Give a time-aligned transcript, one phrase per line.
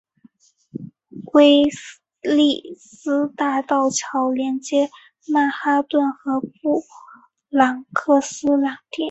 [1.33, 1.63] 威
[2.23, 4.89] 利斯大道桥连接
[5.31, 6.83] 曼哈顿和布
[7.49, 8.99] 朗克斯两地。